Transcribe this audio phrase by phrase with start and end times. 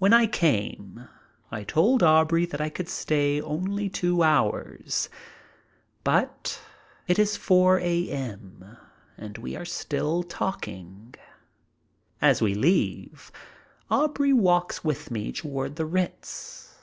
[0.00, 1.08] When I came
[1.52, 5.08] I told Aubrey that I could stay only two hours,
[6.02, 6.60] but
[7.06, 8.76] it is 4 a.m.
[9.16, 11.14] and we are still talking.
[12.20, 13.30] As we leave
[13.92, 16.74] Aubrey walks with me toward the Ritz.